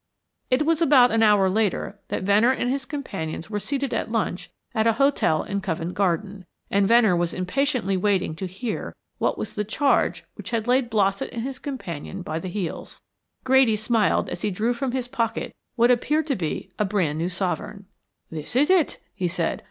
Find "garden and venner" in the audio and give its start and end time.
5.93-7.15